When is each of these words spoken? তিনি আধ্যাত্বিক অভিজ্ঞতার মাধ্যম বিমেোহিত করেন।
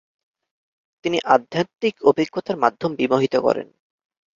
তিনি 1.05 1.17
আধ্যাত্বিক 1.35 1.95
অভিজ্ঞতার 2.03 2.57
মাধ্যম 2.57 2.91
বিমেোহিত 2.95 3.35
করেন। 3.37 3.67